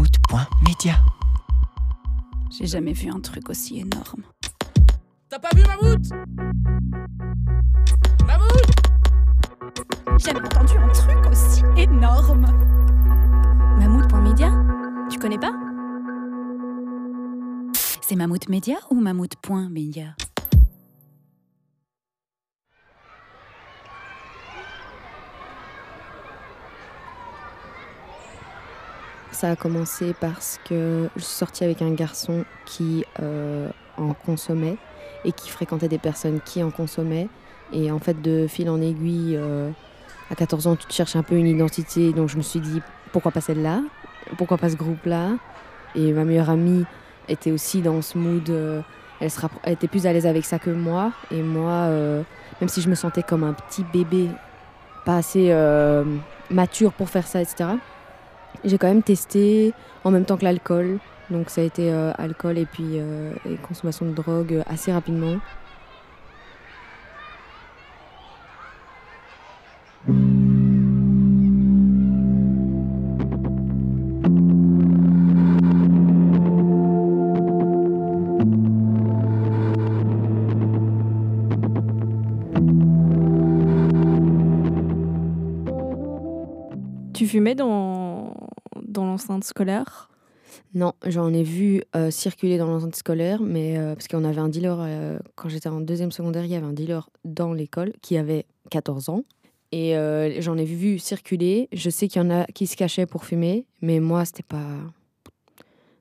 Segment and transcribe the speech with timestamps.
[0.00, 0.94] mammouth.media.
[2.50, 4.22] J'ai jamais vu un truc aussi énorme.
[5.28, 6.10] T'as pas vu Mammouth?
[8.26, 8.70] Mammouth?
[10.18, 12.46] J'ai jamais entendu un truc aussi énorme.
[13.78, 14.52] Mammouth.media
[15.10, 15.52] Tu connais pas?
[18.00, 20.16] C'est Mammouth Media ou Mammouth.media
[29.40, 34.76] Ça a commencé parce que je suis sortie avec un garçon qui euh, en consommait
[35.24, 37.26] et qui fréquentait des personnes qui en consommaient.
[37.72, 39.70] Et en fait, de fil en aiguille, euh,
[40.30, 42.12] à 14 ans, tu te cherches un peu une identité.
[42.12, 42.82] Donc je me suis dit,
[43.12, 43.80] pourquoi pas celle-là?
[44.36, 45.30] Pourquoi pas ce groupe-là?
[45.94, 46.84] Et ma meilleure amie
[47.26, 48.50] était aussi dans ce mood.
[48.50, 48.82] euh,
[49.22, 51.12] elle, se rappro- elle était plus à l'aise avec ça que moi.
[51.30, 51.88] Et moi,
[52.60, 54.28] même si je me sentais comme un petit bébé,
[55.06, 55.50] pas assez
[56.50, 57.70] mature pour faire ça, etc.,
[58.64, 59.72] j'ai quand même testé
[60.04, 60.98] en même temps que l'alcool.
[61.30, 64.92] Donc ça a été euh, alcool et puis euh, et consommation de drogue euh, assez
[64.92, 65.38] rapidement.
[87.20, 87.89] Tu fumais dans, dans
[89.20, 90.10] l'enceinte scolaire?
[90.74, 94.48] Non, j'en ai vu euh, circuler dans l'enceinte scolaire, mais euh, parce qu'on avait un
[94.48, 98.16] dealer, euh, quand j'étais en deuxième secondaire, il y avait un dealer dans l'école qui
[98.16, 99.24] avait 14 ans.
[99.72, 99.94] Et
[100.40, 101.68] j'en ai vu circuler.
[101.72, 104.66] Je sais qu'il y en a qui se cachaient pour fumer, mais moi, c'était pas.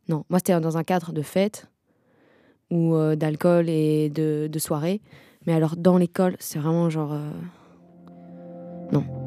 [0.08, 1.68] Non, moi, c'était dans un cadre de fête
[2.72, 5.02] ou d'alcool et de, de soirée.
[5.46, 7.16] Mais alors, dans l'école, c'est vraiment genre.
[8.92, 9.19] Non.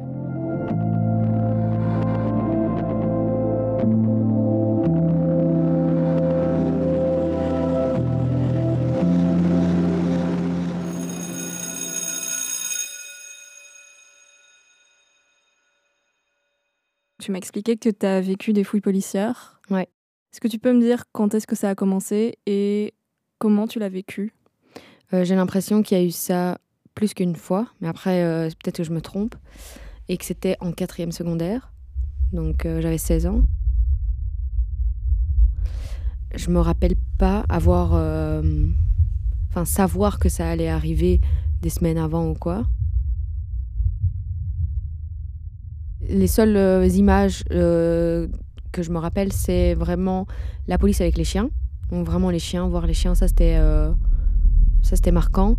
[17.23, 19.61] Tu m'as expliqué que tu as vécu des fouilles policières.
[19.69, 19.83] Ouais.
[19.83, 22.93] Est-ce que tu peux me dire quand est-ce que ça a commencé et
[23.39, 24.33] comment tu l'as vécu?
[25.13, 26.57] Euh, J'ai l'impression qu'il y a eu ça
[26.95, 29.35] plus qu'une fois, mais après, euh, peut-être que je me trompe,
[30.09, 31.71] et que c'était en quatrième secondaire,
[32.33, 33.43] donc euh, j'avais 16 ans.
[36.35, 37.93] Je me rappelle pas avoir,
[39.49, 41.21] enfin savoir que ça allait arriver
[41.61, 42.65] des semaines avant ou quoi.
[46.13, 48.27] Les seules euh, images euh,
[48.71, 50.27] que je me rappelle, c'est vraiment
[50.67, 51.49] la police avec les chiens.
[51.89, 53.91] Vraiment les chiens, voir les chiens, ça c'était euh,
[55.11, 55.57] marquant.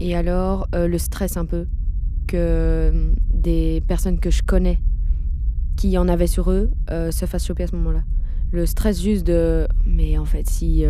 [0.00, 1.68] Et alors, le stress un peu
[2.26, 4.80] que des personnes que je connais
[5.76, 8.02] qui en avaient sur eux se fassent choper à ce moment-là.
[8.50, 10.84] Le stress juste de mais en fait, si,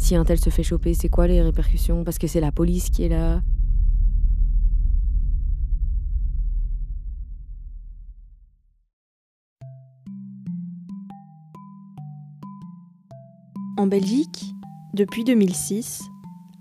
[0.00, 2.04] si un tel se fait choper, c'est quoi les répercussions?
[2.04, 3.42] Parce que c'est la police qui est là.
[13.76, 14.44] En Belgique,
[14.94, 16.02] depuis 2006,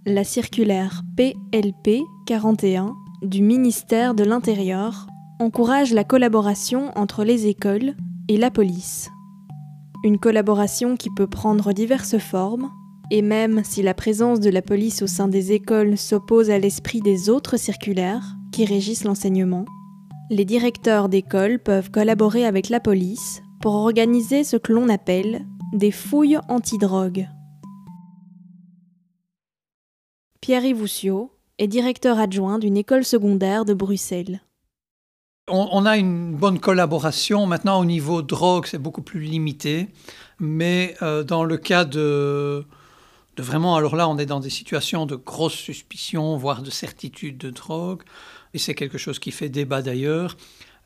[0.06, 5.08] la circulaire PLP 41 du ministère de l'Intérieur
[5.40, 7.96] encourage la collaboration entre les écoles
[8.28, 9.10] et la police.
[10.04, 12.70] Une collaboration qui peut prendre diverses formes,
[13.12, 17.02] et même si la présence de la police au sein des écoles s'oppose à l'esprit
[17.02, 19.66] des autres circulaires qui régissent l'enseignement,
[20.30, 25.92] les directeurs d'école peuvent collaborer avec la police pour organiser ce que l'on appelle des
[25.92, 27.28] fouilles antidrogue.
[30.42, 34.42] Pierre-Yves Oussiot est directeur adjoint d'une école secondaire de Bruxelles.
[35.50, 37.46] On, on a une bonne collaboration.
[37.48, 39.88] Maintenant, au niveau drogue, c'est beaucoup plus limité.
[40.40, 42.66] Mais euh, dans le cas de,
[43.40, 47.50] vraiment, alors là, on est dans des situations de grosse suspicion, voire de certitude de
[47.50, 48.04] drogue.
[48.54, 50.38] Et c'est quelque chose qui fait débat d'ailleurs.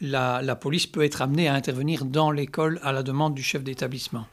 [0.01, 4.25] La police peut être amenée à intervenir dans l'école à la demande du chef d'établissement.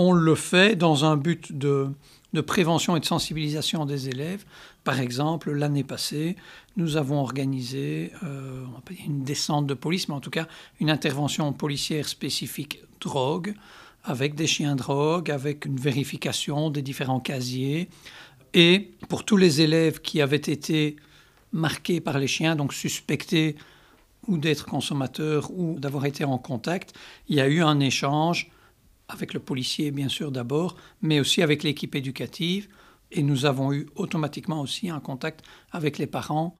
[0.00, 1.90] On le fait dans un but de,
[2.46, 4.44] prévention et de sensibilisation des élèves.
[4.84, 6.36] Par exemple, l'année passée,
[6.76, 8.64] nous avons organisé euh,
[9.04, 10.46] une descente de police, mais en tout cas
[10.78, 13.54] une intervention policière spécifique drogue,
[14.04, 17.88] avec des chiens drogue, avec une vérification des différents casiers.
[18.54, 20.94] Et pour tous les élèves qui avaient été
[21.52, 23.56] marqués par les chiens, donc suspectés
[24.28, 26.94] ou d'être consommateurs ou d'avoir été en contact,
[27.28, 28.52] il y a eu un échange
[29.08, 32.68] avec le policier bien sûr d'abord, mais aussi avec l'équipe éducative.
[33.10, 36.56] Et nous avons eu automatiquement aussi un contact avec les parents.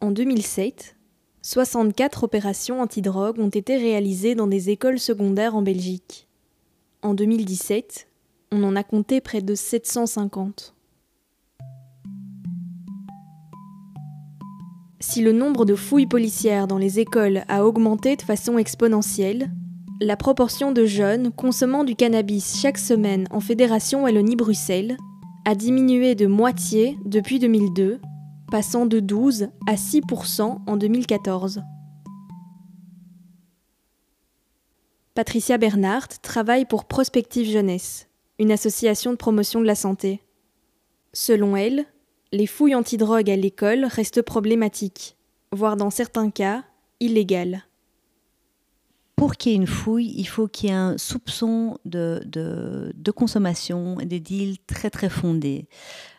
[0.00, 0.96] En 2007,
[1.42, 6.28] 64 opérations antidrogue ont été réalisées dans des écoles secondaires en Belgique.
[7.02, 8.08] En 2017,
[8.52, 10.74] on en a compté près de 750.
[15.00, 19.50] Si le nombre de fouilles policières dans les écoles a augmenté de façon exponentielle,
[20.02, 24.96] la proportion de jeunes consommant du cannabis chaque semaine en Fédération Wallonie-Bruxelles
[25.44, 28.00] a diminué de moitié depuis 2002,
[28.50, 31.62] passant de 12 à 6% en 2014.
[35.14, 38.08] Patricia Bernhardt travaille pour Prospective Jeunesse,
[38.38, 40.20] une association de promotion de la santé.
[41.12, 41.84] Selon elle,
[42.32, 45.16] les fouilles antidrogue à l'école restent problématiques,
[45.52, 46.64] voire dans certains cas,
[46.98, 47.64] illégales.
[49.22, 53.10] Pour qu'il y ait une fouille, il faut qu'il y ait un soupçon de, de,
[53.12, 55.68] consommation et des deals très très fondés.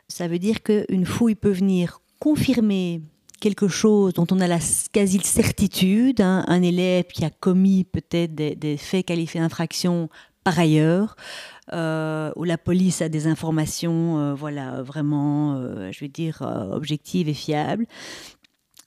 [0.07, 3.01] Ça veut dire qu'une fouille peut venir confirmer
[3.41, 4.59] quelque chose dont on a la
[4.93, 10.07] quasi certitude, hein, un élève qui a commis peut-être des, faits qualifiés d'infraction
[10.45, 11.17] par ailleurs,
[11.73, 16.41] euh, où la police a des informations, euh, voilà, vraiment, euh, je vais dire,
[16.71, 17.85] objectives et fiables.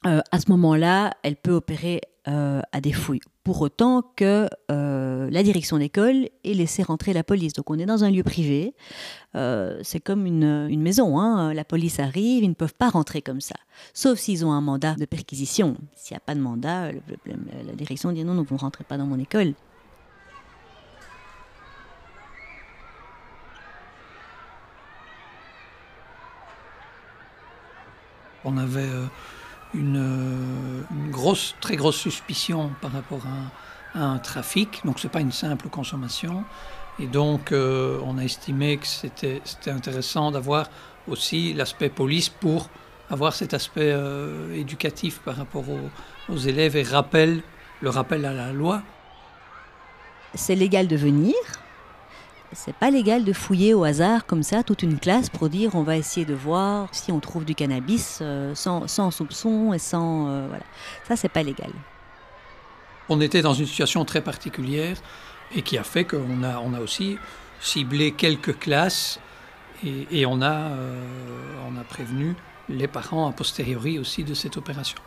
[0.04, 3.20] à ce moment-là, elle peut opérer à des fouilles.
[3.44, 7.52] Pour autant que la direction d'école ait laissé rentrer la police.
[7.52, 8.74] Donc on est dans un lieu privé.
[9.34, 11.18] c'est comme une, une maison.
[11.18, 11.54] Hein.
[11.54, 13.56] La police arrive, ils ne peuvent pas rentrer comme ça.
[13.94, 15.76] Sauf s'ils ont un mandat de perquisition.
[15.94, 18.98] S'il n'y a pas de mandat, la direction dit non, non, vous ne rentrez pas
[18.98, 19.54] dans mon école.
[28.48, 29.08] On avait euh, euh,
[29.74, 29.96] une,
[31.60, 36.44] très grosse suspicion par rapport à, un trafic, donc ce n'est pas une simple consommation.
[36.98, 40.68] Et donc euh, on a estimé que c'était intéressant d'avoir
[41.08, 42.68] aussi l'aspect police pour
[43.08, 43.94] avoir cet aspect
[44.54, 45.90] éducatif par rapport aux,
[46.32, 47.42] aux élèves et rappel,
[47.80, 48.82] le rappel à la loi.
[50.34, 51.34] C'est légal de venir,
[52.56, 55.82] c'est pas légal de fouiller au hasard comme ça toute une classe pour dire on
[55.82, 60.46] va essayer de voir si on trouve du cannabis euh, sans, soupçon et sans euh,
[60.48, 60.64] voilà.
[61.06, 61.70] Ça c'est pas légal.
[63.08, 64.96] On était dans une situation très particulière
[65.54, 67.18] et qui a fait qu'on a, on a aussi
[67.60, 69.20] ciblé quelques classes
[69.84, 71.02] et, on, a, euh,
[71.68, 72.34] on a prévenu
[72.68, 74.98] les parents a posteriori aussi de cette opération.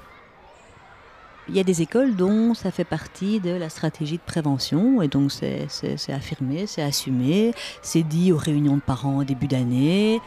[1.49, 5.07] Il y a des écoles dont ça fait partie de la stratégie de prévention et
[5.07, 5.67] donc c'est
[6.09, 10.21] affirmé, c'est assumé, c'est dit aux réunions de parents au début d'année.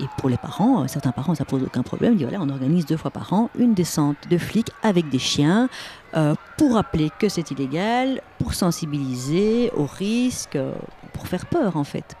[0.00, 2.14] Et pour les parents, certains parents, ça pose aucun problème.
[2.14, 5.18] Ils disent voilà, on organise deux fois par an une descente de flics avec des
[5.18, 5.68] chiens
[6.16, 10.72] euh, pour rappeler que c'est illégal, pour sensibiliser aux risques, euh,
[11.12, 12.16] pour faire peur en fait.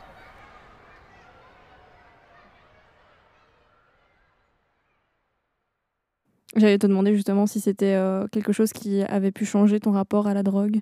[6.56, 10.26] J'allais te demander justement si c'était euh, quelque chose qui avait pu changer ton rapport
[10.26, 10.80] à la drogue.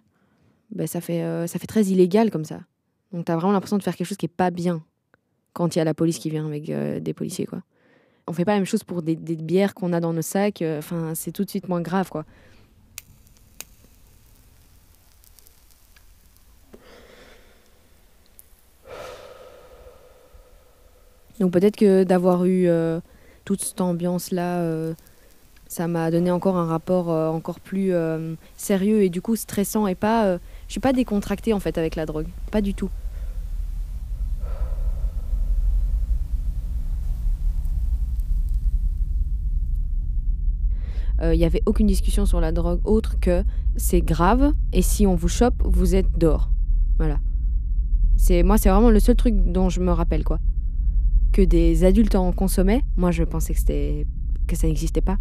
[0.70, 2.60] Ben, ça, fait, euh, ça fait très illégal comme ça.
[3.12, 4.82] Donc tu as vraiment l'impression de faire quelque chose qui est pas bien
[5.52, 7.46] quand il y a la police qui vient avec euh, des policiers.
[7.46, 7.62] quoi.
[8.28, 10.62] On fait pas la même chose pour des, des bières qu'on a dans nos sacs.
[10.62, 12.10] Enfin, c'est tout de suite moins grave.
[12.10, 12.24] quoi.
[21.40, 22.68] Donc peut-être que d'avoir eu
[23.44, 24.94] toute cette ambiance-là
[25.68, 29.86] ça m'a donné encore un rapport euh, encore plus euh, sérieux et du coup stressant
[29.86, 32.26] et pas euh, je suis pas décontractée en fait avec la drogue.
[32.50, 32.90] Pas du tout.
[41.22, 43.42] Il n'y avait aucune discussion sur la drogue autre que
[43.74, 46.50] c'est grave et si on vous chope vous êtes dehors.
[46.98, 47.18] Voilà.
[48.16, 50.38] C'est moi c'est vraiment le seul truc dont je me rappelle quoi.
[51.32, 54.06] Que des adultes en consommaient moi je pensais que c'était
[54.46, 55.16] que ça n'existait pas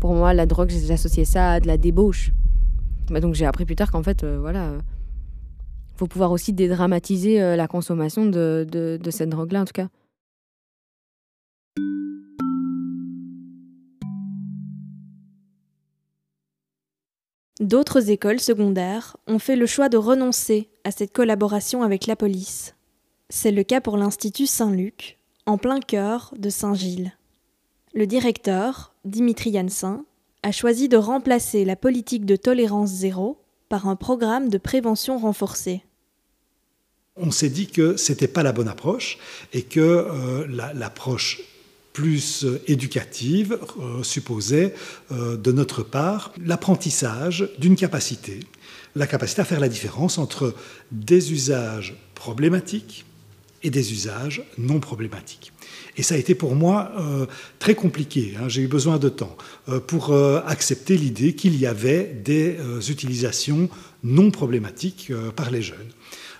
[0.00, 2.32] pour moi, la drogue, j'associais ça à de la débauche.
[3.10, 4.72] Bah, donc j'ai appris plus tard qu'en fait, euh, voilà,
[5.96, 9.88] faut pouvoir aussi dédramatiser euh, la consommation de, de cette drogue-là, en tout cas.
[17.60, 22.74] D'autres écoles secondaires ont fait le choix de renoncer à cette collaboration avec la police.
[23.28, 27.12] C'est le cas pour l'Institut Saint-Luc, en plein cœur de Saint-Gilles.
[27.92, 30.04] Le directeur, Dimitri Jansin,
[30.44, 35.82] a choisi de remplacer la politique de tolérance zéro par un programme de prévention renforcée.
[37.16, 39.18] On s'est dit que ce n'était pas la bonne approche
[39.52, 41.42] et que euh, l'approche
[41.92, 43.58] plus éducative
[44.04, 44.74] supposait
[45.10, 48.38] de notre part l'apprentissage d'une capacité,
[48.94, 50.54] la capacité à faire la différence entre
[50.92, 53.04] des usages problématiques
[53.62, 55.52] et des usages non problématiques.
[55.96, 57.26] Et ça a été pour moi euh,
[57.58, 58.34] très compliqué.
[58.38, 58.48] Hein.
[58.48, 59.36] J'ai eu besoin de temps
[59.68, 62.56] euh, pour euh, accepter l'idée qu'il y avait des
[62.90, 63.68] utilisations
[64.02, 65.90] non problématiques par les jeunes.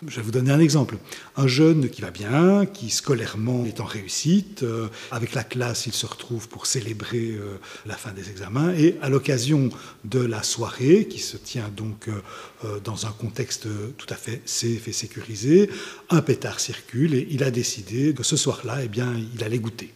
[0.07, 0.97] Je vais vous donner un exemple.
[1.37, 5.93] Un jeune qui va bien, qui scolairement est en réussite, euh, avec la classe, il
[5.93, 9.69] se retrouve pour célébrer euh, la fin des examens, et à l'occasion
[10.05, 14.89] de la soirée, qui se tient donc euh, dans un contexte tout à fait safe
[14.89, 15.69] et sécurisé,
[16.09, 19.93] un pétard circule et il a décidé que ce soir-là, eh bien, il allait goûter.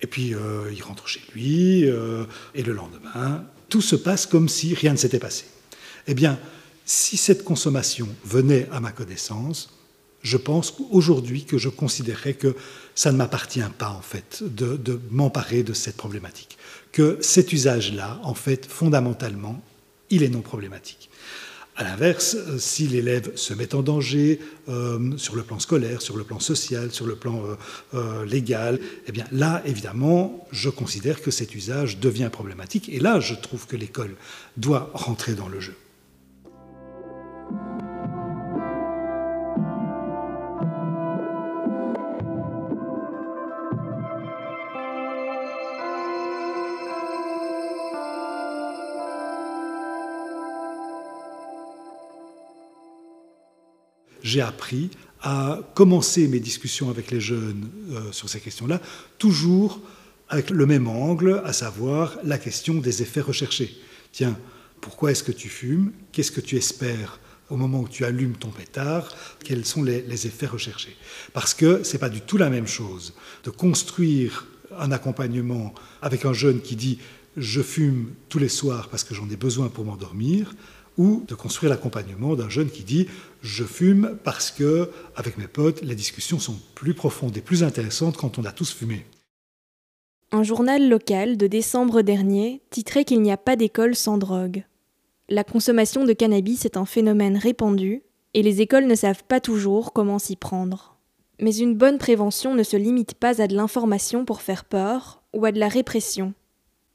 [0.00, 0.32] Et puis
[0.72, 5.18] il rentre chez lui, et le lendemain, tout se passe comme si rien ne s'était
[5.18, 5.44] passé.
[6.06, 6.38] Eh bien,
[6.90, 9.70] si cette consommation venait à ma connaissance,
[10.22, 12.56] je pense aujourd'hui que je considérerais que
[12.96, 16.58] ça ne m'appartient pas, en fait, de, m'emparer de cette problématique.
[16.90, 19.62] Que cet usage-là, en fait, fondamentalement,
[20.10, 21.10] il est non problématique.
[21.76, 26.16] À l'inverse, euh, si l'élève se met en danger euh, sur le plan scolaire, sur
[26.16, 27.44] le plan social, sur le plan
[27.94, 32.88] euh, légal, eh là, évidemment, je considère que cet usage devient problématique.
[32.88, 34.16] Et là, je trouve que l'école
[34.56, 35.76] doit rentrer dans le jeu.
[54.30, 54.90] J'ai appris
[55.22, 58.80] à commencer mes discussions avec les jeunes euh, sur ces questions-là,
[59.18, 59.80] toujours
[60.28, 63.76] avec le même angle, à savoir la question des effets recherchés.
[64.12, 64.38] Tiens,
[64.80, 65.92] pourquoi est-ce que tu fumes?
[66.12, 67.18] Qu'est-ce que tu espères
[67.50, 69.12] au moment où tu allumes ton pétard?
[69.44, 70.96] Quels sont les, les effets recherchés?
[71.32, 74.46] Parce que ce n'est pas du tout la même chose de construire
[74.78, 76.98] un accompagnement avec un jeune qui dit
[77.36, 80.54] je fume tous les soirs parce que j'en ai besoin pour m'endormir,
[81.00, 83.08] ou de construire l'accompagnement d'un jeune qui dit
[83.40, 88.18] je fume parce que avec mes potes les discussions sont plus profondes et plus intéressantes
[88.18, 89.06] quand on a tous fumé.
[90.30, 94.64] Un journal local de décembre dernier titrait qu'il n'y a pas d'école sans drogue.
[95.30, 98.02] La consommation de cannabis est un phénomène répandu
[98.34, 100.98] et les écoles ne savent pas toujours comment s'y prendre.
[101.40, 105.46] Mais une bonne prévention ne se limite pas à de l'information pour faire peur ou
[105.46, 106.34] à de la répression.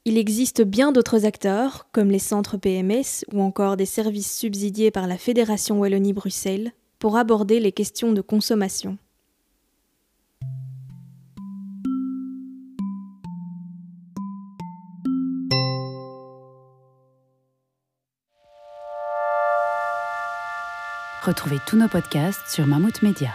[0.08, 5.08] Il existe bien d'autres acteurs, comme les centres PMS ou encore des services subsidiés par
[5.08, 6.70] la Fédération Wallonie-Bruxelles,
[7.00, 8.98] pour aborder les questions de consommation.
[21.24, 23.32] Retrouvez tous nos podcasts sur Mammouth Media.